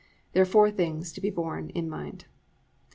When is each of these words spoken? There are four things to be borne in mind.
There 0.33 0.41
are 0.41 0.45
four 0.47 0.71
things 0.71 1.13
to 1.13 1.21
be 1.21 1.29
borne 1.29 1.69
in 1.69 1.87
mind. 1.87 2.25